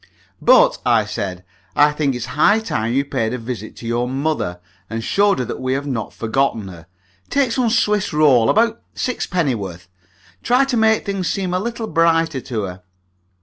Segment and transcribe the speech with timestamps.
[0.41, 1.45] "But," I said,
[1.75, 5.45] "I think it's high time you paid a visit to your mother, and showed her
[5.45, 6.87] that we have not forgotten her.
[7.29, 9.87] Take some Swiss roll about sixpennyworth.
[10.41, 12.81] Try to make things seem a little brighter to her.